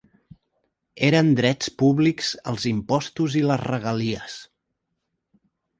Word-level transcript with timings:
Eren 1.09 1.29
drets 1.41 1.69
públics 1.83 2.31
els 2.53 2.67
impostos 2.73 3.39
i 3.43 3.47
les 3.53 3.65
regalies. 3.69 4.43